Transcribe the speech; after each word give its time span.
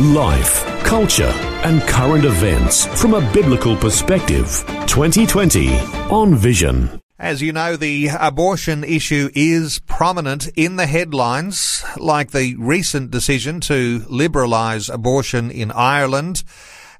Life, 0.00 0.64
culture, 0.84 1.32
and 1.64 1.82
current 1.82 2.24
events 2.24 2.86
from 3.00 3.14
a 3.14 3.32
biblical 3.32 3.74
perspective. 3.76 4.64
2020 4.86 5.76
on 6.08 6.36
Vision. 6.36 7.00
As 7.18 7.42
you 7.42 7.52
know, 7.52 7.74
the 7.74 8.10
abortion 8.20 8.84
issue 8.84 9.28
is 9.34 9.80
prominent 9.80 10.46
in 10.54 10.76
the 10.76 10.86
headlines, 10.86 11.82
like 11.96 12.30
the 12.30 12.54
recent 12.60 13.10
decision 13.10 13.58
to 13.62 13.98
liberalise 14.02 14.88
abortion 14.92 15.50
in 15.50 15.72
Ireland 15.72 16.44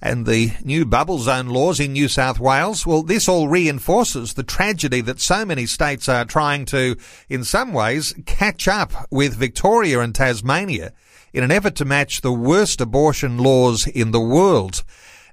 and 0.02 0.26
the 0.26 0.52
new 0.64 0.84
bubble 0.84 1.18
zone 1.18 1.46
laws 1.46 1.78
in 1.78 1.92
New 1.92 2.08
South 2.08 2.40
Wales. 2.40 2.84
Well, 2.84 3.04
this 3.04 3.28
all 3.28 3.46
reinforces 3.46 4.34
the 4.34 4.42
tragedy 4.42 5.02
that 5.02 5.20
so 5.20 5.44
many 5.44 5.66
states 5.66 6.08
are 6.08 6.24
trying 6.24 6.64
to, 6.66 6.96
in 7.28 7.44
some 7.44 7.72
ways, 7.72 8.12
catch 8.26 8.66
up 8.66 8.92
with 9.12 9.34
Victoria 9.34 10.00
and 10.00 10.12
Tasmania 10.12 10.92
in 11.32 11.44
an 11.44 11.50
effort 11.50 11.74
to 11.76 11.84
match 11.84 12.20
the 12.20 12.32
worst 12.32 12.80
abortion 12.80 13.38
laws 13.38 13.86
in 13.86 14.10
the 14.10 14.20
world. 14.20 14.82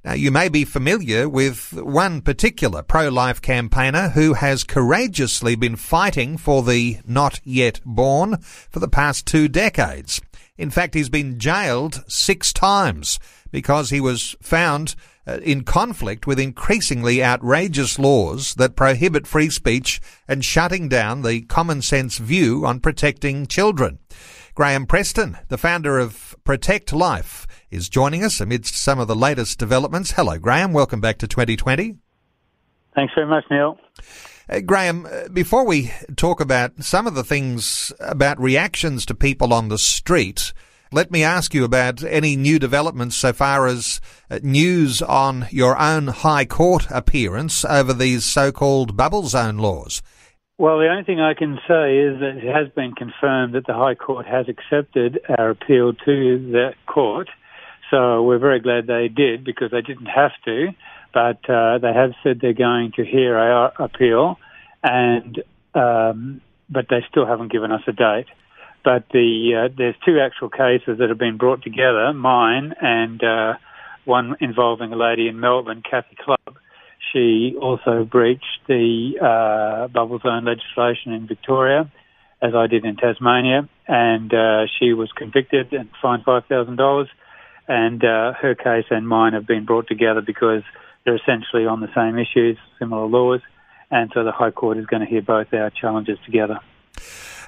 Now, 0.06 0.14
you 0.14 0.30
may 0.30 0.50
be 0.50 0.66
familiar 0.66 1.28
with 1.28 1.74
one 1.74 2.22
particular 2.22 2.84
pro-life 2.84 3.42
campaigner 3.42 4.10
who 4.10 4.34
has 4.34 4.64
courageously 4.64 5.56
been 5.56 5.76
fighting 5.76 6.38
for 6.38 6.62
the 6.62 7.00
not 7.08 7.42
yet 7.44 7.82
born 7.84 8.38
for 8.38 8.80
the 8.80 8.88
past 8.88 9.26
two 9.26 9.48
decades. 9.48 10.22
In 10.58 10.70
fact, 10.70 10.94
he's 10.94 11.10
been 11.10 11.40
jailed 11.40 12.04
six 12.08 12.54
times 12.54 13.20
because 13.52 13.90
he 13.90 14.00
was 14.00 14.36
found 14.44 14.96
uh, 15.26 15.40
in 15.42 15.64
conflict 15.64 16.28
with 16.28 16.40
increasingly 16.40 17.24
outrageous 17.24 17.98
laws 17.98 18.54
that 18.56 18.76
prohibit 18.76 19.26
free 19.26 19.50
speech 19.50 20.00
and 20.28 20.46
shutting 20.46 20.88
down 20.88 21.24
the 21.24 21.42
common 21.42 21.82
sense 21.82 22.20
view 22.20 22.64
on 22.64 22.80
protecting 22.80 23.48
children. 23.48 23.98
Graham 24.56 24.86
Preston, 24.86 25.38
the 25.50 25.58
founder 25.58 26.00
of 26.00 26.34
Protect 26.46 26.94
Life, 26.94 27.46
is 27.70 27.90
joining 27.90 28.24
us 28.24 28.40
amidst 28.40 28.82
some 28.82 29.00
of 29.00 29.10
the 29.10 29.16
latest 29.16 29.60
developments. 29.60 30.12
Hello, 30.12 30.40
Graham. 30.40 30.72
Welcome 30.72 31.02
back 31.02 31.18
to 31.18 31.28
2020. 31.28 31.98
Thanks 32.96 33.14
very 33.14 33.28
much, 33.28 33.44
Neil. 33.52 33.78
Uh, 34.50 34.62
Graham, 34.62 35.08
uh, 35.08 35.28
before 35.28 35.66
we 35.66 35.92
talk 36.16 36.40
about 36.40 36.82
some 36.82 37.06
of 37.06 37.16
the 37.16 37.24
things 37.26 37.92
about 38.00 38.40
reactions 38.40 39.06
to 39.08 39.14
people 39.14 39.54
on 39.54 39.68
the 39.68 39.78
street, 39.78 40.54
let 40.90 41.12
me 41.12 41.22
ask 41.22 41.54
you 41.54 41.66
about 41.66 42.02
any 42.06 42.38
new 42.38 42.58
developments 42.58 43.18
so 43.18 43.34
far 43.34 43.68
as 43.68 44.00
uh, 44.32 44.40
news 44.42 45.02
on 45.02 45.48
your 45.52 45.78
own 45.78 46.08
High 46.08 46.46
Court 46.46 46.88
appearance 46.90 47.66
over 47.66 47.92
these 47.92 48.24
so-called 48.24 48.96
bubble 48.96 49.28
zone 49.28 49.58
laws. 49.58 50.02
Well, 50.58 50.80
the 50.80 50.88
only 50.88 51.04
thing 51.04 51.20
I 51.20 51.34
can 51.34 51.60
say 51.68 51.98
is 51.98 52.20
that 52.22 52.38
it 52.38 52.54
has 52.54 52.70
been 52.74 52.94
confirmed 52.94 53.56
that 53.56 53.68
the 53.68 53.74
High 53.74 53.96
Court 53.96 54.26
has 54.26 54.48
accepted 54.48 55.20
our 55.38 55.50
appeal 55.50 55.92
to 55.94 56.52
the 56.52 56.74
court. 56.86 57.28
So 57.92 58.24
we're 58.24 58.40
very 58.40 58.62
glad 58.62 58.88
they 58.88 59.10
did 59.10 59.44
because 59.44 59.72
they 59.72 59.82
didn't 59.82 60.06
have 60.06 60.32
to, 60.46 60.70
but 61.14 61.48
uh, 61.50 61.80
they 61.80 61.92
have 61.94 62.14
said 62.24 62.40
they're 62.42 62.54
going 62.54 62.94
to 62.96 63.04
hear 63.04 63.38
our 63.38 63.74
appeal, 63.78 64.40
and 64.82 65.44
um, 65.74 66.42
but 66.70 66.88
they 66.90 67.04
still 67.10 67.26
haven't 67.26 67.52
given 67.52 67.72
us 67.74 67.82
a 67.88 67.92
date. 67.92 68.28
But 68.84 69.10
the 69.12 69.66
uh, 69.66 69.74
there's 69.78 69.96
two 70.06 70.20
actual 70.20 70.50
cases 70.50 71.00
that 71.00 71.10
have 71.10 71.20
been 71.20 71.38
brought 71.38 71.64
together, 71.64 72.14
mine 72.14 72.74
and 72.82 73.22
uh, 73.22 73.54
one 74.06 74.38
involving 74.40 74.94
a 74.94 74.96
lady 74.96 75.28
in 75.28 75.40
Melbourne, 75.40 75.84
Kathy 75.88 76.16
Clubb 76.24 76.35
she 77.12 77.56
also 77.62 78.04
breached 78.04 78.60
the 78.68 79.14
uh, 79.22 79.88
bubble 79.88 80.20
zone 80.20 80.46
legislation 80.46 81.14
in 81.14 81.28
Victoria, 81.28 81.90
as 82.42 82.54
I 82.56 82.68
did 82.68 82.86
in 82.86 82.96
Tasmania, 82.96 83.68
and 83.88 84.34
uh, 84.34 84.66
she 84.80 84.94
was 84.94 85.12
convicted 85.12 85.74
and 85.74 85.90
fined 86.02 86.24
five 86.24 86.46
thousand 86.46 86.78
dollars. 86.78 87.08
And 87.68 88.04
uh, 88.04 88.34
her 88.34 88.54
case 88.54 88.86
and 88.92 89.08
mine 89.08 89.34
have 89.34 89.48
been 89.48 89.66
brought 89.66 89.88
together 89.88 90.22
because 90.22 90.62
they're 91.04 91.16
essentially 91.16 91.66
on 91.66 91.80
the 91.80 91.90
same 91.96 92.20
issues, 92.20 92.58
similar 92.78 93.08
laws, 93.08 93.42
and 93.90 94.12
so 94.14 94.24
the 94.24 94.32
High 94.32 94.52
Court 94.52 94.78
is 94.78 94.86
going 94.86 95.02
to 95.02 95.08
hear 95.08 95.22
both 95.22 95.54
our 95.54 95.72
challenges 95.72 96.20
together. 96.26 96.60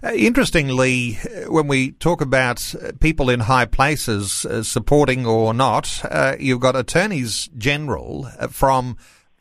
Uh, 0.04 0.12
interestingly, 0.14 1.14
when 1.48 1.68
we 1.68 1.92
talk 1.92 2.22
about 2.22 2.76
people 3.00 3.30
in 3.32 3.42
high 3.42 3.66
places 3.66 4.46
uh, 4.46 4.62
supporting 4.62 5.26
or 5.26 5.54
not, 5.56 6.02
uh, 6.06 6.36
you've 6.40 6.60
got 6.60 6.76
attorneys 6.76 7.50
general 7.58 8.28
uh, 8.40 8.48
from 8.48 8.96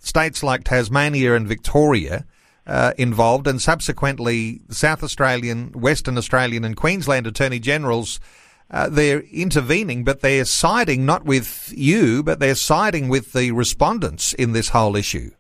states 0.06 0.42
like 0.42 0.64
Tasmania 0.64 1.34
and 1.34 1.46
Victoria 1.46 2.24
uh, 2.66 2.92
involved, 2.96 3.46
and 3.46 3.60
subsequently 3.60 4.60
South 4.70 5.02
Australian, 5.02 5.72
Western 5.72 6.16
Australian, 6.18 6.64
and 6.64 6.76
Queensland 6.76 7.26
Attorney 7.26 7.58
Generals. 7.58 8.20
Uh, 8.68 8.88
they're 8.88 9.20
intervening, 9.32 10.02
but 10.02 10.20
they're 10.20 10.44
siding 10.44 11.06
not 11.06 11.24
with 11.24 11.72
you, 11.76 12.22
but 12.22 12.40
they're 12.40 12.56
siding 12.56 13.08
with 13.08 13.32
the 13.32 13.52
respondents 13.52 14.32
in 14.32 14.52
this 14.52 14.70
whole 14.70 14.96
issue. 14.96 15.30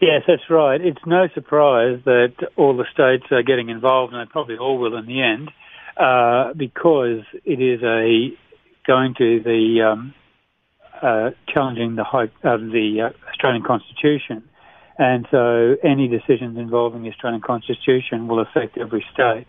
Yes, 0.00 0.22
that's 0.26 0.48
right. 0.50 0.80
It's 0.80 1.04
no 1.06 1.28
surprise 1.34 2.00
that 2.04 2.34
all 2.56 2.76
the 2.76 2.86
states 2.92 3.30
are 3.30 3.42
getting 3.42 3.68
involved, 3.68 4.12
and 4.12 4.26
they 4.26 4.30
probably 4.30 4.56
all 4.56 4.78
will 4.78 4.96
in 4.96 5.06
the 5.06 5.22
end, 5.22 5.50
uh, 5.96 6.54
because 6.54 7.22
it 7.44 7.60
is 7.60 7.82
a 7.82 8.30
going 8.86 9.14
to 9.18 9.40
the 9.44 9.82
um, 9.82 10.14
uh, 11.02 11.30
challenging 11.52 11.96
the 11.96 12.04
high, 12.04 12.30
of 12.44 12.60
the 12.60 13.10
uh, 13.10 13.28
Australian 13.30 13.62
Constitution, 13.62 14.42
and 14.98 15.26
so 15.30 15.76
any 15.84 16.08
decisions 16.08 16.58
involving 16.58 17.02
the 17.02 17.10
Australian 17.10 17.40
Constitution 17.40 18.26
will 18.26 18.40
affect 18.40 18.76
every 18.76 19.04
state. 19.12 19.46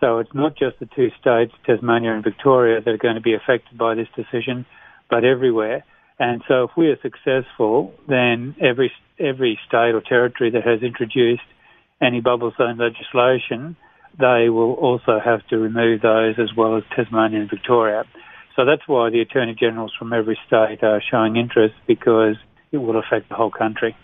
So 0.00 0.18
it's 0.18 0.34
not 0.34 0.56
just 0.56 0.78
the 0.80 0.86
two 0.86 1.10
states, 1.20 1.52
Tasmania 1.66 2.12
and 2.12 2.22
Victoria, 2.22 2.80
that 2.80 2.90
are 2.90 2.98
going 2.98 3.14
to 3.14 3.20
be 3.20 3.34
affected 3.34 3.78
by 3.78 3.94
this 3.94 4.08
decision, 4.14 4.66
but 5.10 5.24
everywhere. 5.24 5.84
And 6.18 6.42
so 6.46 6.64
if 6.64 6.70
we 6.76 6.88
are 6.88 6.98
successful, 7.02 7.92
then 8.08 8.54
every 8.60 8.92
every 9.18 9.58
state 9.66 9.94
or 9.94 10.00
territory 10.00 10.50
that 10.50 10.64
has 10.64 10.82
introduced 10.82 11.42
any 12.00 12.20
bubble 12.20 12.52
zone 12.56 12.78
legislation, 12.78 13.76
they 14.18 14.48
will 14.48 14.74
also 14.74 15.18
have 15.24 15.46
to 15.48 15.58
remove 15.58 16.02
those 16.02 16.34
as 16.38 16.54
well 16.56 16.76
as 16.76 16.82
Tasmania 16.94 17.40
and 17.40 17.50
Victoria. 17.50 18.04
So 18.56 18.64
that's 18.64 18.86
why 18.86 19.10
the 19.10 19.20
Attorney 19.20 19.54
Generals 19.54 19.92
from 19.98 20.12
every 20.12 20.38
state 20.46 20.82
are 20.82 21.02
showing 21.10 21.36
interest 21.36 21.74
because 21.86 22.36
it 22.70 22.78
will 22.78 22.98
affect 22.98 23.28
the 23.28 23.34
whole 23.34 23.50
country. 23.50 23.96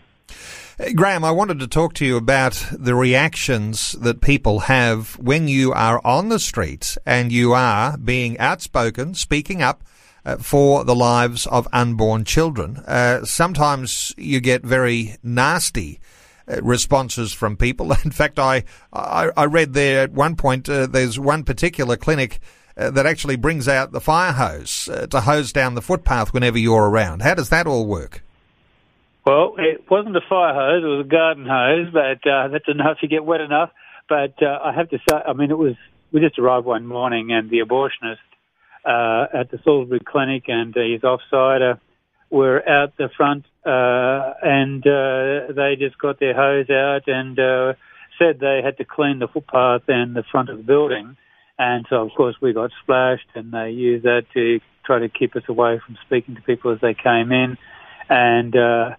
Graham, 0.95 1.25
I 1.25 1.31
wanted 1.31 1.61
to 1.61 1.69
talk 1.69 1.93
to 1.95 2.07
you 2.07 2.17
about 2.17 2.65
the 2.73 2.95
reactions 2.95 3.93
that 3.93 4.23
people 4.23 4.61
have 4.61 5.19
when 5.19 5.47
you 5.47 5.73
are 5.73 6.01
on 6.05 6.31
the 6.31 6.39
streets 6.39 6.97
and 7.05 7.31
you 7.31 7.53
are 7.53 7.99
being 7.99 8.39
outspoken, 8.39 9.15
speaking 9.15 9.61
up 9.61 9.85
uh, 10.25 10.37
for 10.37 10.85
the 10.85 10.95
lives 10.95 11.47
of 11.47 11.69
unborn 11.73 12.25
children. 12.25 12.79
Uh, 12.79 13.25
sometimes 13.25 14.15
you 14.17 14.41
get 14.41 14.63
very 14.63 15.17
nasty 15.23 16.01
uh, 16.49 16.63
responses 16.63 17.33
from 17.33 17.57
people. 17.57 17.93
In 18.05 18.11
fact, 18.11 18.39
I, 18.39 18.65
I, 18.93 19.31
I 19.37 19.45
read 19.45 19.75
there 19.75 20.03
at 20.03 20.13
one 20.13 20.35
point 20.35 20.69
uh, 20.69 20.87
there's 20.87 21.19
one 21.19 21.45
particular 21.45 21.97
clinic 21.97 22.41
uh, 22.81 22.91
that 22.91 23.07
actually 23.07 23.37
brings 23.37 23.69
out 23.69 23.93
the 23.93 24.01
fire 24.01 24.33
hose 24.33 24.89
uh, 24.89 25.07
to 25.09 25.21
hose 25.21 25.53
down 25.53 25.75
the 25.75 25.83
footpath 25.83 26.33
whenever 26.33 26.59
you're 26.59 26.89
around. 26.89 27.23
How 27.23 27.35
does 27.35 27.51
that 27.51 27.67
all 27.67 27.87
work? 27.87 28.23
Well, 29.27 29.55
it 29.59 29.85
wasn't 29.91 30.17
a 30.17 30.23
fire 30.29 30.55
hose; 30.55 30.83
it 30.83 30.87
was 30.87 31.07
a 31.07 31.09
garden 31.09 31.47
hose, 31.47 31.93
but 31.93 32.27
uh, 32.29 32.49
that's 32.49 32.69
enough. 32.69 32.99
You 33.03 33.09
get 33.09 33.25
wet 33.25 33.41
enough. 33.41 33.71
But 34.09 34.43
uh, 34.43 34.59
I 34.65 34.73
have 34.73 34.89
to 34.91 34.99
say, 34.99 35.17
I 35.27 35.35
mean, 35.35 35.51
it 35.51 35.59
was 35.59 35.77
we 36.11 36.21
just 36.21 36.39
arrived 36.39 36.67
one 36.67 36.87
morning, 36.87 37.31
and 37.33 37.51
the 37.51 37.61
abortionist 37.61 38.19
uh, 38.85 39.27
at 39.39 39.51
the 39.51 39.59
Salisbury 39.63 40.01
Clinic 40.01 40.45
and 40.49 40.75
his 40.75 41.03
offsider 41.03 41.79
were 42.31 42.67
out 42.69 42.97
the 42.97 43.11
front, 43.17 43.45
uh, 43.65 44.35
and 44.43 44.87
uh, 44.87 45.53
they 45.53 45.77
just 45.79 45.99
got 45.99 46.19
their 46.19 46.35
hose 46.35 46.71
out 46.71 47.07
and 47.07 47.39
uh, 47.39 47.75
said 48.19 48.41
they 48.41 48.61
had 48.65 48.79
to 48.79 48.85
clean 48.85 49.19
the 49.19 49.29
footpath 49.29 49.83
and 49.89 50.15
the 50.15 50.25
front 50.31 50.49
of 50.49 50.57
the 50.57 50.63
building. 50.63 51.17
And 51.63 51.85
so, 51.91 51.97
of 51.97 52.11
course, 52.17 52.37
we 52.41 52.55
got 52.55 52.71
splashed, 52.83 53.29
and 53.35 53.53
they 53.53 53.69
used 53.69 54.07
that 54.07 54.23
to 54.33 54.61
try 54.87 55.01
to 55.01 55.11
keep 55.11 55.37
us 55.37 55.43
away 55.47 55.79
from 55.85 55.99
speaking 56.07 56.35
to 56.37 56.41
people 56.41 56.73
as 56.73 56.81
they 56.81 56.95
came 56.95 57.33
in. 57.33 57.59
And 58.09 58.57
uh, 58.57 58.95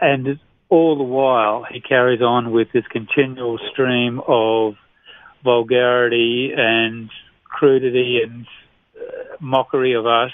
and 0.00 0.40
all 0.70 0.96
the 0.96 1.04
while, 1.04 1.66
he 1.70 1.82
carries 1.82 2.22
on 2.22 2.50
with 2.50 2.68
this 2.72 2.86
continual 2.90 3.58
stream 3.72 4.22
of 4.26 4.76
vulgarity 5.44 6.50
and 6.56 7.10
crudity 7.44 8.20
and 8.24 8.46
uh, 8.96 9.36
mockery 9.38 9.92
of 9.92 10.06
us. 10.06 10.32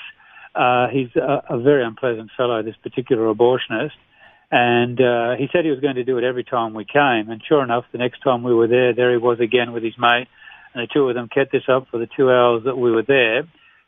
Uh, 0.55 0.87
he's 0.93 1.11
a, 1.17 1.43
a 1.51 1.59
very 1.61 1.85
unpleasant 1.85 2.31
fellow, 2.37 2.63
this 2.63 2.77
particular 2.85 3.35
abortionist. 3.35 3.99
And 4.53 5.01
uh, 5.01 5.35
he 5.37 5.49
said 5.51 5.65
he 5.65 5.73
was 5.73 5.81
going 5.81 5.97
to 5.97 6.05
do 6.05 6.19
it 6.19 6.25
every 6.25 6.45
time 6.45 6.73
we 6.73 6.85
came. 6.85 7.31
And 7.31 7.43
sure 7.49 7.65
enough, 7.65 7.85
the 7.91 7.99
next 7.99 8.21
time 8.23 8.45
we 8.45 8.55
were 8.55 8.69
there, 8.69 8.95
there 8.95 9.11
he 9.11 9.17
was 9.17 9.41
again 9.41 9.73
with 9.73 9.83
his 9.83 9.99
mate. 9.99 10.29
And 10.75 10.83
the 10.83 10.93
two 10.93 11.09
of 11.09 11.15
them 11.15 11.29
kept 11.29 11.53
this 11.53 11.69
up 11.69 11.89
for 11.91 11.99
the 11.99 12.09
two 12.17 12.31
hours 12.31 12.65
that 12.65 12.77
we 12.77 12.91
were 12.91 13.03
there. 13.03 13.43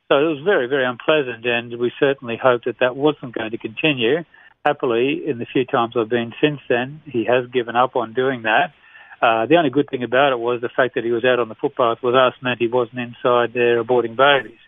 So 0.08 0.19
it 0.19 0.28
was 0.28 0.42
very, 0.44 0.66
very 0.66 0.84
unpleasant. 0.84 1.46
And 1.46 1.78
we 1.78 1.92
certainly 1.98 2.38
hoped 2.40 2.66
that 2.66 2.78
that 2.81 2.96
wasn't 2.96 3.34
going 3.34 3.50
to 3.50 3.58
continue. 3.58 4.25
Happily, 4.64 5.22
in 5.26 5.38
the 5.38 5.46
few 5.46 5.64
times 5.64 5.94
I've 5.96 6.08
been 6.08 6.32
since 6.40 6.60
then, 6.69 7.02
he 7.06 7.25
has 7.25 7.50
given 7.50 7.76
up 7.76 7.96
on 7.96 8.14
doing 8.14 8.42
that. 8.42 8.72
Uh, 9.20 9.46
the 9.46 9.56
only 9.56 9.70
good 9.70 9.88
thing 9.88 10.02
about 10.02 10.32
it 10.32 10.38
was 10.38 10.60
the 10.60 10.69
fact 10.69 10.94
that 10.94 11.04
he 11.04 11.10
was 11.10 11.25
out 11.25 11.38
on 11.38 11.48
the 11.48 11.54
footpath 11.54 12.02
with 12.02 12.14
us 12.14 12.34
meant 12.42 12.60
he 12.60 12.69
wasn't 12.69 12.98
inside 12.98 13.52
there 13.54 13.82
aborting 13.82 14.16
babies. 14.16 14.58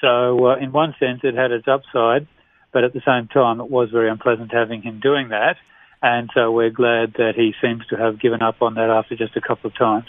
So 0.00 0.46
uh, 0.46 0.56
in 0.56 0.72
one 0.72 0.94
sense, 0.98 1.20
it 1.22 1.34
had 1.34 1.52
its 1.52 1.68
upside. 1.68 2.26
But 2.72 2.84
at 2.84 2.92
the 2.92 3.02
same 3.06 3.28
time, 3.28 3.60
it 3.60 3.70
was 3.70 3.90
very 3.90 4.10
unpleasant 4.10 4.52
having 4.52 4.82
him 4.82 4.98
doing 5.00 5.28
that. 5.28 5.56
And 6.02 6.30
so 6.34 6.50
we're 6.50 6.70
glad 6.70 7.14
that 7.18 7.34
he 7.36 7.54
seems 7.62 7.86
to 7.88 7.96
have 7.96 8.18
given 8.18 8.42
up 8.42 8.60
on 8.60 8.74
that 8.74 8.90
after 8.90 9.14
just 9.14 9.36
a 9.36 9.40
couple 9.40 9.68
of 9.68 9.76
times. 9.76 10.06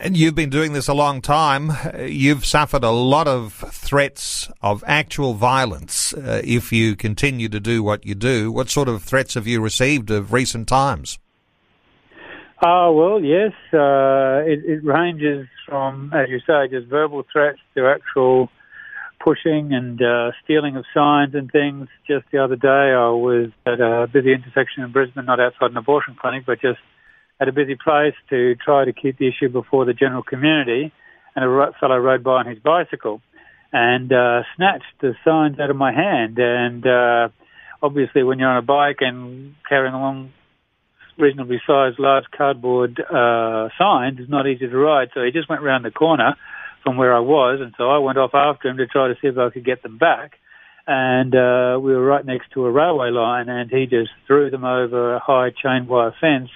And 0.00 0.16
you've 0.16 0.34
been 0.34 0.50
doing 0.50 0.74
this 0.74 0.86
a 0.88 0.94
long 0.94 1.22
time. 1.22 1.72
You've 1.98 2.44
suffered 2.44 2.84
a 2.84 2.90
lot 2.90 3.26
of 3.26 3.54
threats 3.70 4.50
of 4.60 4.84
actual 4.86 5.32
violence 5.34 6.12
uh, 6.12 6.42
if 6.44 6.72
you 6.72 6.94
continue 6.94 7.48
to 7.48 7.58
do 7.58 7.82
what 7.82 8.04
you 8.04 8.14
do. 8.14 8.52
What 8.52 8.68
sort 8.68 8.88
of 8.88 9.02
threats 9.02 9.34
have 9.34 9.46
you 9.46 9.62
received 9.62 10.10
of 10.10 10.32
recent 10.32 10.68
times? 10.68 11.18
Oh, 12.62 12.92
well, 12.92 13.22
yes. 13.22 13.52
Uh, 13.72 14.44
it, 14.44 14.64
it 14.64 14.84
ranges 14.84 15.46
from, 15.66 16.12
as 16.12 16.28
you 16.28 16.40
say, 16.40 16.68
just 16.68 16.88
verbal 16.88 17.24
threats 17.32 17.60
to 17.74 17.86
actual 17.86 18.50
pushing 19.20 19.72
and 19.72 20.02
uh, 20.02 20.32
stealing 20.44 20.76
of 20.76 20.84
signs 20.92 21.34
and 21.34 21.50
things. 21.50 21.88
Just 22.06 22.26
the 22.30 22.38
other 22.38 22.56
day, 22.56 22.68
I 22.68 23.08
was 23.10 23.50
at 23.64 23.80
a 23.80 24.06
busy 24.12 24.32
intersection 24.32 24.82
in 24.82 24.92
Brisbane, 24.92 25.24
not 25.24 25.40
outside 25.40 25.70
an 25.70 25.76
abortion 25.76 26.16
clinic, 26.20 26.44
but 26.46 26.60
just 26.60 26.80
at 27.40 27.48
a 27.48 27.52
busy 27.52 27.76
place 27.76 28.14
to 28.30 28.54
try 28.56 28.84
to 28.84 28.92
keep 28.92 29.18
the 29.18 29.28
issue 29.28 29.48
before 29.48 29.84
the 29.84 29.94
general 29.94 30.22
community. 30.22 30.92
And 31.36 31.44
a 31.44 31.72
fellow 31.78 31.98
rode 31.98 32.24
by 32.24 32.40
on 32.40 32.46
his 32.46 32.58
bicycle 32.58 33.20
and 33.72 34.12
uh, 34.12 34.42
snatched 34.56 35.00
the 35.00 35.14
signs 35.24 35.60
out 35.60 35.70
of 35.70 35.76
my 35.76 35.92
hand. 35.92 36.38
And 36.38 36.86
uh, 36.86 37.28
obviously, 37.82 38.22
when 38.22 38.38
you're 38.38 38.48
on 38.48 38.56
a 38.56 38.62
bike 38.62 38.98
and 39.00 39.54
carrying 39.68 39.94
along 39.94 40.32
reasonably 41.16 41.60
sized 41.66 41.98
large 41.98 42.24
cardboard 42.36 43.00
uh, 43.00 43.68
signs, 43.78 44.18
it's 44.20 44.30
not 44.30 44.46
easy 44.46 44.66
to 44.66 44.76
ride. 44.76 45.10
So 45.14 45.22
he 45.22 45.30
just 45.30 45.48
went 45.48 45.62
round 45.62 45.84
the 45.84 45.90
corner 45.90 46.34
from 46.82 46.96
where 46.96 47.14
I 47.14 47.20
was, 47.20 47.60
and 47.60 47.74
so 47.76 47.90
I 47.90 47.98
went 47.98 48.18
off 48.18 48.34
after 48.34 48.68
him 48.68 48.76
to 48.78 48.86
try 48.86 49.08
to 49.08 49.14
see 49.20 49.28
if 49.28 49.36
I 49.36 49.50
could 49.50 49.64
get 49.64 49.82
them 49.82 49.98
back. 49.98 50.32
And 50.86 51.34
uh, 51.34 51.78
we 51.80 51.92
were 51.92 52.04
right 52.04 52.24
next 52.24 52.52
to 52.54 52.64
a 52.64 52.70
railway 52.70 53.10
line, 53.10 53.48
and 53.48 53.68
he 53.70 53.84
just 53.84 54.10
threw 54.26 54.48
them 54.48 54.64
over 54.64 55.14
a 55.14 55.20
high 55.20 55.50
chain 55.50 55.86
wire 55.86 56.14
fence 56.20 56.48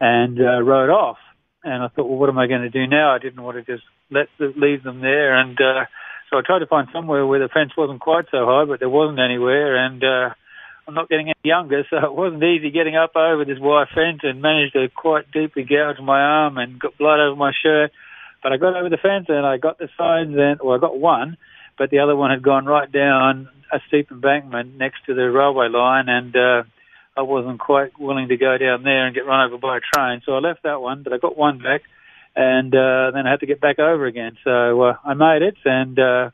and 0.00 0.40
uh, 0.40 0.62
rode 0.62 0.90
off. 0.90 1.18
And 1.62 1.82
I 1.82 1.88
thought, 1.88 2.08
well, 2.08 2.18
what 2.18 2.30
am 2.30 2.38
I 2.38 2.46
going 2.46 2.62
to 2.62 2.70
do 2.70 2.86
now? 2.86 3.14
I 3.14 3.18
didn't 3.18 3.42
want 3.42 3.56
to 3.58 3.72
just 3.72 3.84
let 4.10 4.28
leave 4.38 4.82
them 4.82 5.00
there, 5.00 5.38
and 5.38 5.58
uh, 5.60 5.84
so 6.30 6.38
I 6.38 6.42
tried 6.44 6.60
to 6.60 6.66
find 6.66 6.88
somewhere 6.92 7.26
where 7.26 7.40
the 7.40 7.48
fence 7.52 7.72
wasn't 7.76 8.00
quite 8.00 8.26
so 8.30 8.46
high, 8.46 8.64
but 8.64 8.80
there 8.80 8.88
wasn't 8.88 9.18
anywhere, 9.18 9.76
and 9.76 10.02
uh, 10.02 10.34
I'm 10.86 10.94
not 10.94 11.08
getting 11.08 11.26
any 11.28 11.34
younger, 11.42 11.84
so 11.90 11.96
it 12.02 12.14
wasn't 12.14 12.42
easy 12.42 12.70
getting 12.70 12.96
up 12.96 13.14
over 13.14 13.44
this 13.44 13.58
wire 13.60 13.88
fence 13.94 14.20
and 14.22 14.42
managed 14.42 14.72
to 14.74 14.88
quite 14.88 15.30
deeply 15.30 15.64
gouge 15.64 16.00
my 16.00 16.20
arm 16.20 16.58
and 16.58 16.80
got 16.80 16.98
blood 16.98 17.20
over 17.20 17.36
my 17.36 17.52
shirt. 17.62 17.92
But 18.42 18.52
I 18.52 18.56
got 18.56 18.74
over 18.74 18.88
the 18.88 18.96
fence 18.96 19.26
and 19.28 19.44
I 19.44 19.58
got 19.58 19.78
the 19.78 19.88
signs 19.98 20.34
and, 20.36 20.58
well, 20.64 20.74
I 20.74 20.80
got 20.80 20.98
one, 20.98 21.36
but 21.78 21.90
the 21.90 21.98
other 21.98 22.16
one 22.16 22.30
had 22.30 22.42
gone 22.42 22.64
right 22.64 22.90
down 22.90 23.48
a 23.72 23.78
steep 23.86 24.10
embankment 24.10 24.76
next 24.76 25.04
to 25.06 25.14
the 25.14 25.30
railway 25.30 25.68
line 25.68 26.08
and, 26.08 26.34
uh, 26.34 26.62
I 27.20 27.22
wasn't 27.22 27.60
quite 27.60 27.92
willing 28.00 28.28
to 28.28 28.36
go 28.38 28.56
down 28.56 28.82
there 28.82 29.04
and 29.04 29.14
get 29.14 29.26
run 29.26 29.46
over 29.46 29.58
by 29.58 29.76
a 29.76 29.80
train. 29.80 30.22
So 30.24 30.32
I 30.32 30.38
left 30.38 30.62
that 30.62 30.80
one, 30.80 31.02
but 31.02 31.12
I 31.12 31.18
got 31.18 31.36
one 31.36 31.58
back 31.58 31.82
and, 32.34 32.74
uh, 32.74 33.10
then 33.12 33.26
I 33.26 33.30
had 33.30 33.40
to 33.40 33.46
get 33.46 33.60
back 33.60 33.78
over 33.78 34.06
again. 34.06 34.38
So, 34.42 34.80
uh, 34.80 34.96
I 35.04 35.12
made 35.12 35.42
it 35.42 35.56
and, 35.66 35.98
uh, 35.98 36.30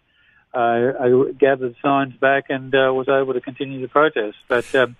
I, 0.54 0.92
I 1.00 1.32
gathered 1.36 1.74
signs 1.82 2.14
back 2.14 2.44
and, 2.50 2.72
uh, 2.72 2.92
was 2.94 3.08
able 3.08 3.34
to 3.34 3.40
continue 3.40 3.80
the 3.80 3.88
protest. 3.88 4.36
But, 4.46 4.72
um, 4.76 4.94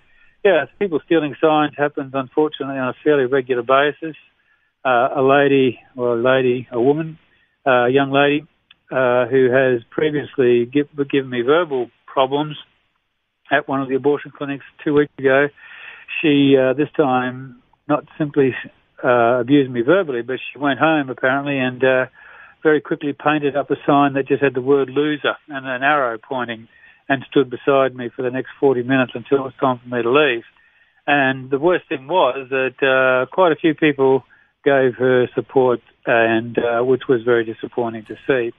yeah, 0.44 0.64
people 0.80 1.00
stealing 1.06 1.36
signs 1.40 1.74
happens 1.76 2.12
unfortunately 2.14 2.78
on 2.78 2.88
a 2.88 2.94
fairly 3.04 3.26
regular 3.26 3.62
basis 3.62 4.16
uh, 4.84 5.08
a 5.16 5.22
lady 5.22 5.78
or 5.96 6.18
a 6.18 6.20
lady, 6.20 6.66
a 6.72 6.80
woman, 6.80 7.16
uh, 7.64 7.86
a 7.86 7.90
young 7.90 8.10
lady 8.10 8.44
uh, 8.90 9.26
who 9.26 9.50
has 9.50 9.82
previously 9.90 10.66
give, 10.66 10.88
given 11.08 11.30
me 11.30 11.42
verbal 11.42 11.90
problems 12.06 12.56
at 13.50 13.68
one 13.68 13.80
of 13.82 13.88
the 13.88 13.94
abortion 13.94 14.32
clinics 14.36 14.64
two 14.84 14.94
weeks 14.94 15.12
ago. 15.18 15.46
She 16.20 16.56
uh, 16.56 16.72
this 16.72 16.88
time 16.96 17.62
not 17.88 18.04
simply 18.18 18.54
uh, 19.02 19.40
abused 19.40 19.70
me 19.70 19.82
verbally, 19.82 20.22
but 20.22 20.38
she 20.52 20.58
went 20.58 20.78
home 20.78 21.10
apparently 21.10 21.58
and 21.58 21.82
uh, 21.84 22.06
very 22.62 22.80
quickly 22.80 23.12
painted 23.12 23.56
up 23.56 23.70
a 23.70 23.76
sign 23.86 24.14
that 24.14 24.26
just 24.26 24.42
had 24.42 24.54
the 24.54 24.60
word 24.60 24.88
loser 24.90 25.36
and 25.48 25.66
an 25.66 25.82
arrow 25.82 26.18
pointing 26.18 26.68
and 27.08 27.24
stood 27.30 27.48
beside 27.50 27.94
me 27.94 28.10
for 28.14 28.22
the 28.22 28.30
next 28.30 28.48
40 28.58 28.82
minutes 28.82 29.12
until 29.14 29.38
it 29.38 29.42
was 29.42 29.52
time 29.60 29.78
for 29.78 29.94
me 29.94 30.02
to 30.02 30.10
leave. 30.10 30.42
And 31.06 31.50
the 31.50 31.58
worst 31.58 31.88
thing 31.88 32.08
was 32.08 32.48
that 32.50 32.82
uh, 32.82 33.32
quite 33.32 33.52
a 33.52 33.56
few 33.56 33.74
people 33.74 34.24
gave 34.64 34.96
her 34.96 35.28
support, 35.34 35.80
and 36.04 36.58
uh, 36.58 36.82
which 36.82 37.02
was 37.08 37.22
very 37.22 37.44
disappointing 37.44 38.04
to 38.06 38.16
see. 38.26 38.52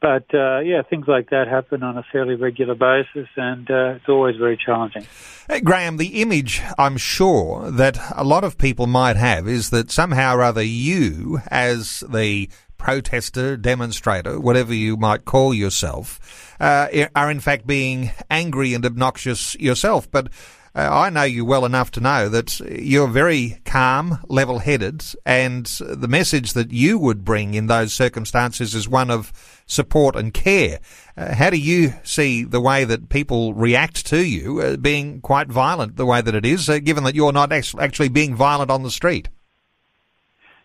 But 0.00 0.26
uh, 0.34 0.60
yeah, 0.60 0.82
things 0.82 1.06
like 1.08 1.30
that 1.30 1.48
happen 1.48 1.82
on 1.82 1.96
a 1.96 2.04
fairly 2.12 2.34
regular 2.34 2.74
basis, 2.74 3.28
and 3.36 3.70
uh, 3.70 3.94
it's 3.96 4.08
always 4.08 4.36
very 4.36 4.56
challenging. 4.56 5.06
Hey, 5.48 5.60
Graham, 5.60 5.96
the 5.96 6.20
image 6.20 6.60
I'm 6.76 6.98
sure 6.98 7.70
that 7.70 7.98
a 8.14 8.22
lot 8.22 8.44
of 8.44 8.58
people 8.58 8.86
might 8.86 9.16
have 9.16 9.48
is 9.48 9.70
that 9.70 9.90
somehow 9.90 10.36
or 10.36 10.42
other 10.42 10.62
you, 10.62 11.40
as 11.48 12.04
the 12.08 12.50
protester, 12.76 13.56
demonstrator, 13.56 14.38
whatever 14.38 14.74
you 14.74 14.96
might 14.98 15.24
call 15.24 15.54
yourself, 15.54 16.54
uh, 16.60 16.88
are 17.14 17.30
in 17.30 17.40
fact 17.40 17.66
being 17.66 18.10
angry 18.30 18.74
and 18.74 18.84
obnoxious 18.84 19.54
yourself. 19.56 20.10
But 20.10 20.28
I 20.76 21.08
know 21.08 21.22
you 21.22 21.46
well 21.46 21.64
enough 21.64 21.90
to 21.92 22.00
know 22.00 22.28
that 22.28 22.60
you're 22.60 23.08
very 23.08 23.60
calm, 23.64 24.18
level 24.28 24.58
headed, 24.58 25.02
and 25.24 25.64
the 25.80 26.06
message 26.06 26.52
that 26.52 26.70
you 26.70 26.98
would 26.98 27.24
bring 27.24 27.54
in 27.54 27.66
those 27.66 27.94
circumstances 27.94 28.74
is 28.74 28.86
one 28.86 29.10
of 29.10 29.32
support 29.64 30.16
and 30.16 30.34
care. 30.34 30.80
Uh, 31.16 31.34
how 31.34 31.48
do 31.48 31.56
you 31.56 31.94
see 32.02 32.44
the 32.44 32.60
way 32.60 32.84
that 32.84 33.08
people 33.08 33.54
react 33.54 34.04
to 34.06 34.22
you 34.26 34.60
uh, 34.60 34.76
being 34.76 35.22
quite 35.22 35.48
violent 35.48 35.96
the 35.96 36.04
way 36.04 36.20
that 36.20 36.34
it 36.34 36.44
is, 36.44 36.68
uh, 36.68 36.78
given 36.78 37.04
that 37.04 37.14
you're 37.14 37.32
not 37.32 37.52
actually 37.52 38.10
being 38.10 38.34
violent 38.34 38.70
on 38.70 38.82
the 38.82 38.90
street? 38.90 39.30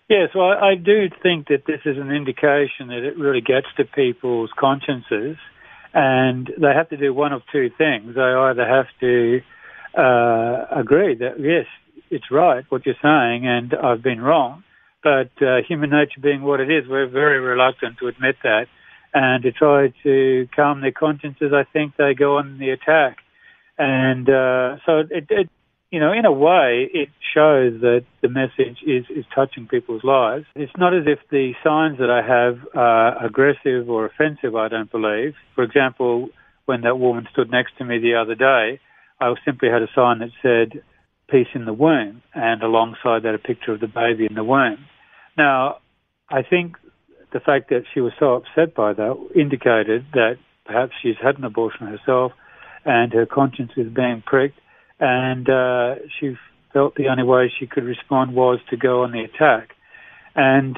Yes, 0.09 0.31
well, 0.35 0.51
I 0.51 0.75
do 0.75 1.09
think 1.23 1.47
that 1.47 1.65
this 1.65 1.79
is 1.85 1.97
an 1.97 2.11
indication 2.11 2.87
that 2.87 3.07
it 3.07 3.17
really 3.17 3.39
gets 3.39 3.67
to 3.77 3.85
people's 3.85 4.49
consciences, 4.59 5.37
and 5.93 6.51
they 6.59 6.73
have 6.73 6.89
to 6.89 6.97
do 6.97 7.13
one 7.13 7.31
of 7.31 7.43
two 7.49 7.69
things. 7.77 8.15
They 8.15 8.21
either 8.21 8.67
have 8.67 8.87
to 8.99 9.41
uh, 9.97 10.65
agree 10.71 11.15
that 11.15 11.39
yes, 11.39 11.65
it's 12.09 12.31
right 12.31 12.63
what 12.69 12.85
you're 12.85 12.95
saying, 13.01 13.47
and 13.47 13.73
I've 13.73 14.03
been 14.03 14.21
wrong. 14.21 14.63
But 15.03 15.31
uh, 15.41 15.57
human 15.67 15.89
nature 15.89 16.21
being 16.21 16.43
what 16.43 16.59
it 16.59 16.69
is, 16.69 16.87
we're 16.87 17.09
very 17.09 17.39
reluctant 17.39 17.97
to 17.99 18.07
admit 18.07 18.35
that, 18.43 18.67
and 19.13 19.43
to 19.43 19.51
try 19.51 19.93
to 20.03 20.47
calm 20.55 20.81
their 20.81 20.91
consciences. 20.91 21.51
I 21.53 21.63
think 21.71 21.95
they 21.97 22.13
go 22.13 22.37
on 22.37 22.59
the 22.59 22.69
attack, 22.69 23.17
and 23.77 24.29
uh, 24.29 24.77
so 24.85 24.99
it, 25.09 25.25
it, 25.29 25.49
you 25.89 25.99
know, 25.99 26.13
in 26.13 26.25
a 26.25 26.31
way, 26.31 26.87
it 26.93 27.09
shows 27.33 27.81
that 27.81 28.05
the 28.21 28.29
message 28.29 28.77
is 28.85 29.05
is 29.09 29.25
touching 29.33 29.67
people's 29.67 30.03
lives. 30.03 30.45
It's 30.55 30.71
not 30.77 30.93
as 30.93 31.03
if 31.07 31.19
the 31.31 31.53
signs 31.63 31.97
that 31.97 32.11
I 32.11 32.21
have 32.21 32.59
are 32.75 33.25
aggressive 33.25 33.89
or 33.89 34.05
offensive. 34.05 34.55
I 34.55 34.67
don't 34.67 34.91
believe. 34.91 35.33
For 35.55 35.63
example, 35.63 36.29
when 36.65 36.81
that 36.81 36.99
woman 36.99 37.27
stood 37.31 37.49
next 37.49 37.77
to 37.79 37.85
me 37.85 37.97
the 37.97 38.15
other 38.15 38.35
day 38.35 38.79
I 39.21 39.33
simply 39.45 39.69
had 39.69 39.83
a 39.83 39.87
sign 39.95 40.19
that 40.19 40.31
said 40.41 40.81
peace 41.29 41.47
in 41.53 41.65
the 41.65 41.73
womb, 41.73 42.21
and 42.33 42.61
alongside 42.61 43.23
that 43.23 43.35
a 43.35 43.37
picture 43.37 43.71
of 43.71 43.79
the 43.79 43.87
baby 43.87 44.25
in 44.25 44.35
the 44.35 44.43
womb. 44.43 44.79
Now, 45.37 45.77
I 46.29 46.41
think 46.41 46.75
the 47.31 47.39
fact 47.39 47.69
that 47.69 47.83
she 47.93 48.01
was 48.01 48.11
so 48.19 48.33
upset 48.33 48.75
by 48.75 48.93
that 48.93 49.29
indicated 49.33 50.05
that 50.13 50.37
perhaps 50.65 50.91
she's 51.01 51.15
had 51.21 51.37
an 51.37 51.45
abortion 51.45 51.87
herself 51.87 52.33
and 52.83 53.13
her 53.13 53.25
conscience 53.25 53.71
is 53.77 53.87
being 53.93 54.23
pricked, 54.25 54.59
and 54.99 55.47
uh, 55.49 55.95
she 56.19 56.35
felt 56.73 56.95
the 56.95 57.07
only 57.07 57.23
way 57.23 57.51
she 57.59 57.67
could 57.67 57.83
respond 57.83 58.33
was 58.33 58.59
to 58.69 58.77
go 58.77 59.03
on 59.03 59.11
the 59.11 59.21
attack. 59.21 59.69
And 60.35 60.77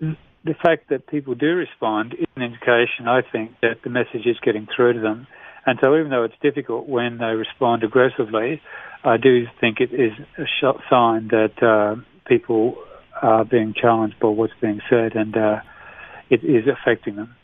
the 0.00 0.54
fact 0.62 0.90
that 0.90 1.06
people 1.06 1.34
do 1.34 1.54
respond 1.54 2.14
is 2.14 2.26
an 2.36 2.42
indication, 2.42 3.08
I 3.08 3.22
think, 3.22 3.52
that 3.62 3.82
the 3.82 3.90
message 3.90 4.26
is 4.26 4.36
getting 4.44 4.68
through 4.74 4.94
to 4.94 5.00
them 5.00 5.26
and 5.68 5.78
so, 5.82 5.94
even 5.98 6.10
though 6.10 6.24
it's 6.24 6.34
difficult 6.40 6.88
when 6.88 7.18
they 7.18 7.34
respond 7.34 7.84
aggressively, 7.84 8.62
I 9.04 9.18
do 9.18 9.46
think 9.60 9.80
it 9.80 9.92
is 9.92 10.12
a 10.38 10.72
sign 10.88 11.28
that 11.28 11.62
uh, 11.62 11.96
people 12.26 12.78
are 13.20 13.44
being 13.44 13.74
challenged 13.74 14.18
by 14.18 14.28
what's 14.28 14.54
being 14.62 14.80
said, 14.88 15.14
and 15.14 15.36
uh, 15.36 15.60
it 16.30 16.42
is 16.42 16.64
affecting 16.66 17.16
them. 17.16 17.36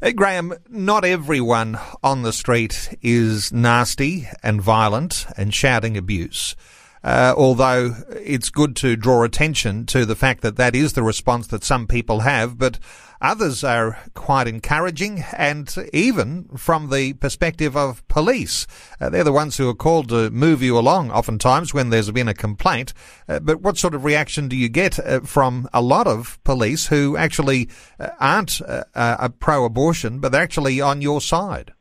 Uh, 0.00 0.12
Graham, 0.12 0.54
not 0.70 1.04
everyone 1.04 1.78
on 2.02 2.22
the 2.22 2.32
street 2.32 2.96
is 3.02 3.52
nasty 3.52 4.28
and 4.42 4.62
violent 4.62 5.26
and 5.36 5.52
shouting 5.52 5.98
abuse. 5.98 6.56
Uh, 7.04 7.34
although 7.36 7.94
it's 8.12 8.48
good 8.48 8.74
to 8.76 8.96
draw 8.96 9.24
attention 9.24 9.84
to 9.86 10.06
the 10.06 10.16
fact 10.16 10.40
that 10.40 10.56
that 10.56 10.74
is 10.74 10.94
the 10.94 11.02
response 11.02 11.48
that 11.48 11.64
some 11.64 11.86
people 11.86 12.20
have, 12.20 12.56
but 12.56 12.78
others 13.20 13.64
are 13.64 13.98
quite 14.14 14.46
encouraging 14.46 15.24
and 15.36 15.74
even 15.92 16.44
from 16.56 16.90
the 16.90 17.12
perspective 17.14 17.76
of 17.76 18.06
police. 18.08 18.66
Uh, 19.00 19.10
they're 19.10 19.24
the 19.24 19.32
ones 19.32 19.56
who 19.56 19.68
are 19.68 19.74
called 19.74 20.08
to 20.08 20.30
move 20.30 20.62
you 20.62 20.78
along 20.78 21.10
oftentimes 21.10 21.74
when 21.74 21.90
there's 21.90 22.10
been 22.10 22.28
a 22.28 22.34
complaint. 22.34 22.92
Uh, 23.28 23.40
but 23.40 23.60
what 23.60 23.76
sort 23.76 23.94
of 23.94 24.04
reaction 24.04 24.48
do 24.48 24.56
you 24.56 24.68
get 24.68 24.98
uh, 24.98 25.20
from 25.20 25.68
a 25.72 25.82
lot 25.82 26.06
of 26.06 26.42
police 26.44 26.88
who 26.88 27.16
actually 27.16 27.68
uh, 27.98 28.08
aren't 28.20 28.60
uh, 28.60 29.28
pro-abortion, 29.40 30.20
but 30.20 30.32
they're 30.32 30.42
actually 30.42 30.80
on 30.80 31.02
your 31.02 31.20
side? 31.20 31.72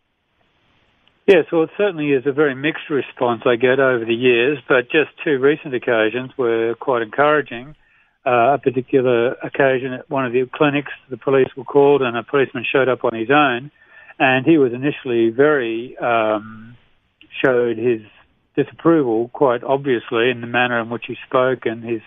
Yes, 1.28 1.44
well, 1.52 1.64
it 1.64 1.72
certainly 1.78 2.12
is 2.12 2.26
a 2.26 2.32
very 2.32 2.56
mixed 2.56 2.90
response 2.90 3.42
I 3.46 3.58
get 3.58 3.82
over 3.82 4.06
the 4.06 4.16
years, 4.16 4.60
but 4.70 4.90
just 4.90 5.10
two 5.26 5.40
recent 5.40 5.76
occasions 5.76 6.32
were 6.38 6.74
quite 6.80 7.02
encouraging. 7.02 7.76
Uh, 8.28 8.56
a 8.56 8.58
particular 8.58 9.36
occasion 9.42 9.94
at 9.94 10.10
one 10.10 10.26
of 10.26 10.34
the 10.34 10.44
clinics, 10.54 10.92
the 11.10 11.16
police 11.16 11.48
were 11.56 11.64
called 11.64 12.02
and 12.02 12.18
a 12.18 12.24
policeman 12.24 12.66
showed 12.70 12.90
up 12.90 13.06
on 13.06 13.14
his 13.14 13.30
own, 13.32 13.72
and 14.20 14.46
he 14.46 14.58
was 14.58 14.74
initially 14.74 15.30
very 15.30 15.98
um, 16.00 16.76
showed 17.42 17.78
his 17.78 18.02
disapproval 18.58 19.30
quite 19.30 19.64
obviously 19.64 20.30
in 20.30 20.42
the 20.42 20.48
manner 20.48 20.78
in 20.82 20.90
which 20.90 21.06
he 21.08 21.16
spoke 21.26 21.66
and 21.66 21.86
his 21.86 22.02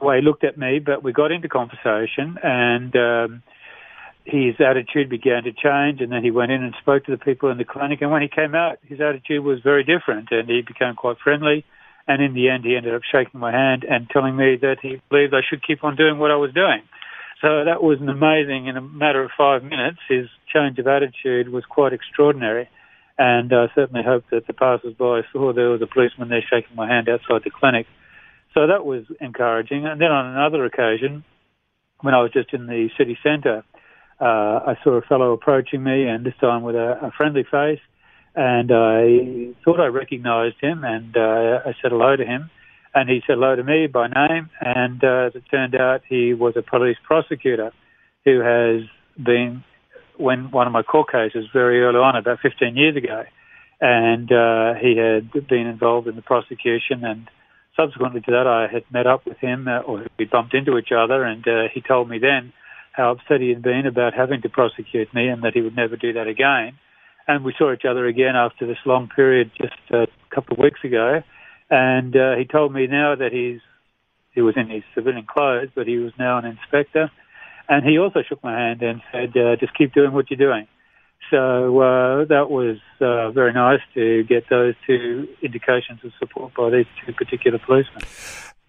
the 0.00 0.06
way 0.06 0.20
he 0.20 0.22
looked 0.24 0.42
at 0.42 0.56
me. 0.56 0.78
But 0.78 1.02
we 1.02 1.12
got 1.12 1.30
into 1.30 1.48
conversation 1.48 2.38
and. 2.42 2.96
Um, 2.96 3.42
his 4.24 4.54
attitude 4.60 5.08
began 5.10 5.42
to 5.42 5.52
change, 5.52 6.00
and 6.00 6.12
then 6.12 6.22
he 6.22 6.30
went 6.30 6.52
in 6.52 6.62
and 6.62 6.72
spoke 6.80 7.04
to 7.06 7.10
the 7.10 7.18
people 7.18 7.50
in 7.50 7.58
the 7.58 7.64
clinic. 7.64 8.02
And 8.02 8.10
when 8.12 8.22
he 8.22 8.28
came 8.28 8.54
out, 8.54 8.78
his 8.86 9.00
attitude 9.00 9.42
was 9.42 9.58
very 9.64 9.82
different, 9.82 10.28
and 10.30 10.48
he 10.48 10.62
became 10.62 10.94
quite 10.94 11.18
friendly. 11.18 11.64
And 12.08 12.22
in 12.22 12.34
the 12.34 12.48
end, 12.48 12.64
he 12.64 12.76
ended 12.76 12.94
up 12.94 13.02
shaking 13.10 13.38
my 13.38 13.52
hand 13.52 13.84
and 13.88 14.08
telling 14.10 14.36
me 14.36 14.56
that 14.60 14.78
he 14.82 15.00
believed 15.08 15.34
I 15.34 15.42
should 15.48 15.64
keep 15.64 15.84
on 15.84 15.96
doing 15.96 16.18
what 16.18 16.30
I 16.30 16.36
was 16.36 16.52
doing. 16.52 16.82
So 17.40 17.64
that 17.64 17.82
was 17.82 18.00
an 18.00 18.08
amazing, 18.08 18.66
in 18.66 18.76
a 18.76 18.80
matter 18.80 19.22
of 19.22 19.30
five 19.36 19.62
minutes, 19.64 19.98
his 20.08 20.26
change 20.52 20.78
of 20.78 20.86
attitude 20.86 21.48
was 21.48 21.64
quite 21.64 21.92
extraordinary. 21.92 22.68
And 23.18 23.52
I 23.52 23.66
certainly 23.74 24.02
hope 24.04 24.24
that 24.30 24.46
the 24.46 24.52
passers-by 24.52 25.22
saw 25.32 25.52
there 25.52 25.70
was 25.70 25.82
a 25.82 25.86
policeman 25.86 26.28
there 26.28 26.42
shaking 26.48 26.76
my 26.76 26.88
hand 26.88 27.08
outside 27.08 27.42
the 27.44 27.50
clinic. 27.50 27.86
So 28.54 28.66
that 28.66 28.84
was 28.84 29.04
encouraging. 29.20 29.86
And 29.86 30.00
then 30.00 30.10
on 30.10 30.26
another 30.26 30.64
occasion, 30.64 31.24
when 32.00 32.14
I 32.14 32.22
was 32.22 32.32
just 32.32 32.52
in 32.52 32.66
the 32.66 32.90
city 32.98 33.18
centre, 33.22 33.64
uh, 34.20 34.24
I 34.24 34.78
saw 34.82 34.92
a 34.92 35.02
fellow 35.02 35.32
approaching 35.32 35.82
me, 35.82 36.06
and 36.06 36.24
this 36.24 36.34
time 36.40 36.62
with 36.62 36.74
a, 36.74 36.98
a 37.02 37.10
friendly 37.16 37.44
face. 37.44 37.80
And 38.34 38.70
I 38.72 39.54
thought 39.64 39.80
I 39.80 39.86
recognised 39.86 40.56
him, 40.60 40.84
and 40.84 41.16
uh, 41.16 41.60
I 41.66 41.74
said 41.82 41.90
hello 41.90 42.16
to 42.16 42.24
him. 42.24 42.50
And 42.94 43.08
he 43.08 43.20
said 43.26 43.34
hello 43.34 43.56
to 43.56 43.64
me 43.64 43.86
by 43.86 44.08
name. 44.08 44.50
And 44.60 45.02
uh, 45.02 45.28
as 45.28 45.34
it 45.34 45.44
turned 45.50 45.74
out, 45.74 46.02
he 46.08 46.34
was 46.34 46.54
a 46.56 46.62
police 46.62 46.96
prosecutor 47.04 47.72
who 48.24 48.40
has 48.40 48.82
been, 49.22 49.64
when 50.16 50.50
one 50.50 50.66
of 50.66 50.72
my 50.72 50.82
court 50.82 51.10
cases 51.10 51.46
very 51.52 51.82
early 51.82 51.98
on, 51.98 52.16
about 52.16 52.38
15 52.40 52.76
years 52.76 52.96
ago, 52.96 53.24
and 53.80 54.30
uh, 54.30 54.74
he 54.80 54.96
had 54.96 55.32
been 55.48 55.66
involved 55.66 56.06
in 56.06 56.16
the 56.16 56.22
prosecution. 56.22 57.04
And 57.04 57.28
subsequently 57.76 58.20
to 58.22 58.30
that, 58.30 58.46
I 58.46 58.72
had 58.72 58.84
met 58.90 59.06
up 59.06 59.26
with 59.26 59.38
him, 59.38 59.68
uh, 59.68 59.80
or 59.80 60.06
we 60.18 60.24
bumped 60.24 60.54
into 60.54 60.78
each 60.78 60.92
other, 60.96 61.24
and 61.24 61.46
uh, 61.46 61.68
he 61.72 61.80
told 61.80 62.08
me 62.08 62.18
then 62.18 62.52
how 62.92 63.12
upset 63.12 63.40
he 63.40 63.48
had 63.48 63.62
been 63.62 63.86
about 63.86 64.14
having 64.14 64.42
to 64.42 64.48
prosecute 64.48 65.12
me 65.14 65.28
and 65.28 65.42
that 65.42 65.54
he 65.54 65.62
would 65.62 65.76
never 65.76 65.96
do 65.96 66.12
that 66.12 66.28
again. 66.28 66.78
And 67.28 67.44
we 67.44 67.54
saw 67.56 67.72
each 67.72 67.84
other 67.84 68.06
again 68.06 68.36
after 68.36 68.66
this 68.66 68.78
long 68.84 69.08
period 69.08 69.50
just 69.56 69.74
a 69.90 70.06
couple 70.30 70.54
of 70.54 70.58
weeks 70.58 70.80
ago. 70.84 71.22
And 71.70 72.16
uh, 72.16 72.36
he 72.36 72.44
told 72.44 72.72
me 72.72 72.86
now 72.86 73.14
that 73.14 73.32
he's 73.32 73.60
he 74.34 74.40
was 74.40 74.54
in 74.56 74.68
his 74.68 74.82
civilian 74.94 75.26
clothes, 75.26 75.68
but 75.74 75.86
he 75.86 75.98
was 75.98 76.12
now 76.18 76.38
an 76.38 76.46
inspector. 76.46 77.10
And 77.68 77.84
he 77.84 77.98
also 77.98 78.22
shook 78.26 78.42
my 78.42 78.58
hand 78.58 78.82
and 78.82 79.00
said, 79.12 79.36
uh, 79.36 79.56
"Just 79.56 79.74
keep 79.74 79.94
doing 79.94 80.12
what 80.12 80.30
you're 80.30 80.38
doing." 80.38 80.66
So 81.30 81.80
uh, 81.80 82.24
that 82.26 82.50
was 82.50 82.76
uh, 83.00 83.30
very 83.30 83.52
nice 83.52 83.80
to 83.94 84.22
get 84.24 84.50
those 84.50 84.74
two 84.86 85.28
indications 85.40 86.00
of 86.04 86.12
support 86.18 86.52
by 86.54 86.70
these 86.70 86.86
two 87.04 87.12
particular 87.12 87.58
policemen. 87.58 88.02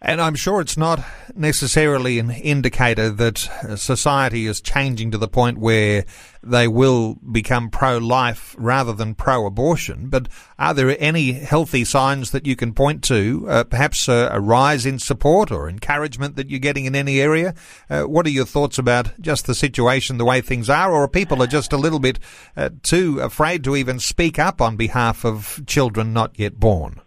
And 0.05 0.19
I'm 0.19 0.35
sure 0.35 0.59
it's 0.59 0.75
not 0.75 1.01
necessarily 1.33 2.19
an 2.19 2.29
indicator 2.29 3.09
that 3.09 3.37
society 3.77 4.47
is 4.47 4.59
changing 4.59 5.11
to 5.11 5.17
the 5.17 5.29
point 5.29 5.59
where 5.59 6.03
they 6.43 6.67
will 6.67 7.15
become 7.31 7.69
pro-life 7.69 8.53
rather 8.59 8.91
than 8.91 9.15
pro-abortion. 9.15 10.09
But 10.09 10.27
are 10.59 10.73
there 10.73 10.97
any 10.99 11.31
healthy 11.31 11.85
signs 11.85 12.31
that 12.31 12.45
you 12.45 12.57
can 12.57 12.73
point 12.73 13.01
to? 13.05 13.45
Uh, 13.47 13.63
perhaps 13.63 14.09
a, 14.09 14.27
a, 14.29 14.41
rise 14.41 14.85
in 14.85 14.99
support 14.99 15.51
or 15.51 15.69
encouragement 15.69 16.35
that 16.35 16.49
you're 16.49 16.59
getting 16.59 16.83
in 16.83 16.97
any 16.97 17.21
area? 17.21 17.55
Uh, 17.89 18.03
what 18.03 18.27
are 18.27 18.31
your 18.31 18.45
thoughts 18.45 18.77
about 18.77 19.21
just 19.21 19.47
the 19.47 19.55
situation, 19.55 20.17
the 20.17 20.25
way 20.25 20.41
things 20.41 20.69
are, 20.69 20.91
or 20.91 21.07
people 21.07 21.41
are 21.41 21.47
just 21.47 21.71
a 21.71 21.77
little 21.77 21.99
bit 21.99 22.19
uh, 22.57 22.71
too 22.81 23.21
afraid 23.21 23.63
to 23.63 23.77
even 23.77 23.99
speak 24.01 24.37
up 24.37 24.59
on 24.59 24.75
behalf 24.75 25.23
of 25.23 25.63
children 25.65 26.11
not 26.11 26.37
yet 26.37 26.59
born? 26.59 26.99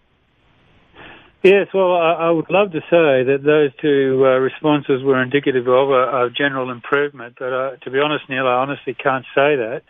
Yes, 1.47 1.69
well, 1.73 1.95
I, 1.95 2.27
I 2.27 2.31
would 2.31 2.51
love 2.51 2.73
to 2.73 2.81
say 2.91 3.23
that 3.23 3.39
those 3.45 3.71
two 3.81 4.21
uh, 4.27 4.41
responses 4.43 5.05
were 5.05 5.23
indicative 5.23 5.69
of 5.69 5.91
a, 5.91 6.27
a 6.27 6.31
general 6.37 6.73
improvement, 6.73 7.37
but 7.39 7.53
uh, 7.53 7.77
to 7.85 7.91
be 7.93 8.01
honest, 8.01 8.25
Neil, 8.29 8.49
I 8.49 8.55
honestly 8.55 8.95
can't 8.95 9.25
say 9.33 9.55
that. 9.55 9.83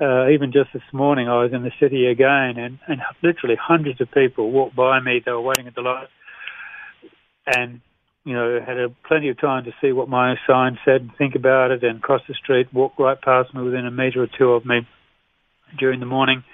Uh, 0.00 0.30
even 0.30 0.50
just 0.50 0.72
this 0.72 0.82
morning, 0.94 1.28
I 1.28 1.42
was 1.42 1.52
in 1.52 1.62
the 1.62 1.72
city 1.78 2.06
again, 2.06 2.56
and, 2.56 2.78
and 2.88 3.02
literally 3.22 3.54
hundreds 3.54 4.00
of 4.00 4.12
people 4.12 4.50
walked 4.50 4.76
by 4.76 4.98
me. 5.00 5.20
They 5.22 5.30
were 5.30 5.42
waiting 5.42 5.66
at 5.66 5.74
the 5.74 5.82
light, 5.82 6.08
and 7.54 7.82
you 8.24 8.32
know, 8.32 8.58
had 8.66 8.78
a, 8.78 8.88
plenty 9.06 9.28
of 9.28 9.38
time 9.38 9.64
to 9.64 9.72
see 9.82 9.92
what 9.92 10.08
my 10.08 10.36
sign 10.46 10.78
said 10.86 11.02
and 11.02 11.10
think 11.18 11.34
about 11.34 11.70
it, 11.70 11.84
and 11.84 12.00
cross 12.00 12.22
the 12.26 12.32
street, 12.32 12.72
walk 12.72 12.98
right 12.98 13.20
past 13.20 13.52
me 13.52 13.62
within 13.62 13.84
a 13.84 13.90
metre 13.90 14.22
or 14.22 14.28
two 14.38 14.52
of 14.52 14.64
me 14.64 14.88
during 15.78 16.00
the 16.00 16.06
morning, 16.06 16.44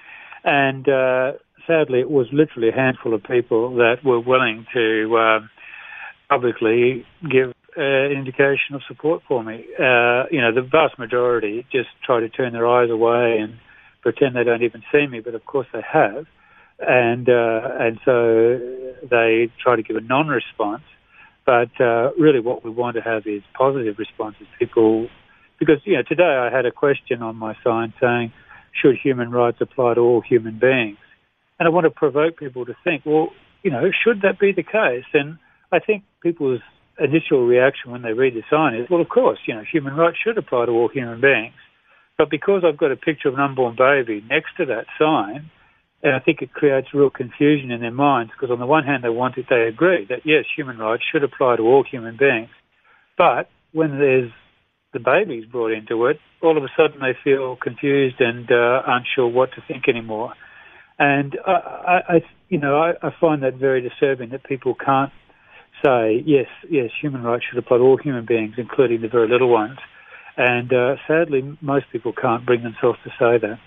and 0.43 0.89
uh, 0.89 1.31
sadly, 1.71 2.01
it 2.01 2.11
was 2.11 2.27
literally 2.33 2.69
a 2.69 2.75
handful 2.75 3.13
of 3.13 3.23
people 3.23 3.75
that 3.75 4.03
were 4.03 4.19
willing 4.19 4.65
to 4.73 5.15
uh, 5.15 5.39
publicly 6.29 7.05
give 7.29 7.53
uh, 7.77 7.81
an 7.81 8.11
indication 8.11 8.75
of 8.75 8.81
support 8.87 9.21
for 9.27 9.43
me. 9.43 9.65
Uh, 9.79 10.27
you 10.29 10.41
know, 10.41 10.53
the 10.53 10.67
vast 10.69 10.99
majority 10.99 11.65
just 11.71 11.87
try 12.05 12.19
to 12.19 12.27
turn 12.27 12.51
their 12.51 12.67
eyes 12.67 12.89
away 12.89 13.37
and 13.39 13.53
pretend 14.01 14.35
they 14.35 14.43
don't 14.43 14.63
even 14.63 14.83
see 14.91 15.07
me, 15.07 15.21
but 15.21 15.33
of 15.33 15.45
course 15.45 15.67
they 15.71 15.81
have, 15.81 16.25
and 16.79 17.29
uh, 17.29 17.61
and 17.79 17.99
so 18.03 18.59
they 19.09 19.49
try 19.63 19.75
to 19.75 19.83
give 19.83 19.95
a 19.95 20.01
non-response. 20.01 20.83
But 21.45 21.71
uh, 21.79 22.11
really, 22.19 22.39
what 22.39 22.65
we 22.65 22.71
want 22.71 22.95
to 22.97 23.01
have 23.01 23.25
is 23.25 23.41
positive 23.57 23.95
responses. 23.97 24.47
People, 24.59 25.07
because 25.59 25.77
you 25.85 25.95
know, 25.95 26.03
today 26.03 26.23
I 26.23 26.53
had 26.55 26.65
a 26.65 26.71
question 26.71 27.21
on 27.21 27.37
my 27.37 27.55
sign 27.63 27.93
saying, 28.01 28.33
"Should 28.81 28.97
human 28.97 29.31
rights 29.31 29.59
apply 29.61 29.93
to 29.93 30.01
all 30.01 30.21
human 30.21 30.59
beings?" 30.59 30.97
And 31.61 31.67
I 31.67 31.69
want 31.69 31.83
to 31.83 31.91
provoke 31.91 32.37
people 32.37 32.65
to 32.65 32.75
think, 32.83 33.05
well, 33.05 33.29
you 33.61 33.69
know, 33.69 33.91
should 34.03 34.23
that 34.23 34.39
be 34.39 34.51
the 34.51 34.63
case? 34.63 35.05
And 35.13 35.37
I 35.71 35.77
think 35.77 36.01
people's 36.23 36.59
initial 36.97 37.45
reaction 37.45 37.91
when 37.91 38.01
they 38.01 38.13
read 38.13 38.33
the 38.33 38.41
sign 38.49 38.73
is, 38.73 38.89
well, 38.89 38.99
of 38.99 39.09
course, 39.09 39.37
you 39.45 39.53
know, 39.53 39.61
human 39.71 39.93
rights 39.93 40.17
should 40.23 40.39
apply 40.39 40.65
to 40.65 40.71
all 40.71 40.89
human 40.89 41.21
beings. 41.21 41.53
But 42.17 42.31
because 42.31 42.63
I've 42.65 42.79
got 42.79 42.91
a 42.91 42.95
picture 42.95 43.27
of 43.27 43.35
an 43.35 43.41
unborn 43.41 43.75
baby 43.77 44.25
next 44.27 44.57
to 44.57 44.65
that 44.65 44.87
sign, 44.97 45.51
and 46.01 46.15
I 46.15 46.19
think 46.19 46.41
it 46.41 46.51
creates 46.51 46.95
real 46.95 47.11
confusion 47.11 47.69
in 47.69 47.81
their 47.81 47.91
minds 47.91 48.31
because 48.31 48.51
on 48.51 48.57
the 48.57 48.65
one 48.65 48.83
hand 48.83 49.03
they 49.03 49.09
want 49.09 49.37
it, 49.37 49.45
they 49.47 49.67
agree 49.69 50.07
that 50.09 50.25
yes, 50.25 50.45
human 50.57 50.79
rights 50.79 51.03
should 51.11 51.23
apply 51.23 51.57
to 51.57 51.61
all 51.61 51.83
human 51.83 52.17
beings. 52.17 52.49
But 53.19 53.51
when 53.71 53.99
there's 53.99 54.31
the 54.93 54.99
babies 54.99 55.45
brought 55.45 55.73
into 55.73 56.07
it, 56.07 56.17
all 56.41 56.57
of 56.57 56.63
a 56.63 56.73
sudden 56.75 57.01
they 57.01 57.15
feel 57.23 57.55
confused 57.55 58.19
and 58.19 58.51
uh, 58.51 58.81
unsure 58.87 59.27
what 59.27 59.51
to 59.53 59.61
think 59.67 59.87
anymore. 59.87 60.33
And 60.99 61.37
I, 61.45 62.01
I 62.09 62.21
you 62.49 62.59
know, 62.59 62.77
I, 62.77 62.93
I 63.01 63.13
find 63.19 63.43
that 63.43 63.55
very 63.55 63.81
disturbing 63.81 64.29
that 64.29 64.43
people 64.43 64.75
can't 64.75 65.11
say 65.83 66.23
yes, 66.25 66.47
yes, 66.69 66.91
human 66.99 67.23
rights 67.23 67.45
should 67.49 67.57
apply 67.57 67.77
to 67.77 67.83
all 67.83 67.97
human 67.97 68.25
beings, 68.25 68.55
including 68.57 69.01
the 69.01 69.07
very 69.07 69.27
little 69.27 69.49
ones. 69.49 69.79
And 70.37 70.71
uh, 70.71 70.95
sadly, 71.07 71.57
most 71.61 71.85
people 71.91 72.13
can't 72.13 72.45
bring 72.45 72.63
themselves 72.63 72.99
to 73.03 73.09
say 73.19 73.37
that. 73.37 73.59